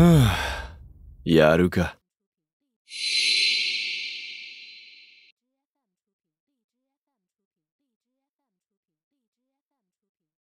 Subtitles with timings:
[0.00, 0.34] は、
[1.24, 1.98] やるか。